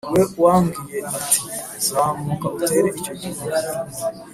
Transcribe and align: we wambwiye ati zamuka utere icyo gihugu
we 0.13 0.21
wambwiye 0.43 0.99
ati 1.17 1.41
zamuka 1.87 2.45
utere 2.57 2.87
icyo 2.99 3.13
gihugu 3.21 3.45